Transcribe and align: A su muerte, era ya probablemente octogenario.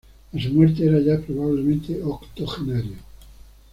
A 0.33 0.41
su 0.41 0.49
muerte, 0.51 0.83
era 0.83 0.97
ya 0.99 1.19
probablemente 1.21 2.01
octogenario. 2.03 2.95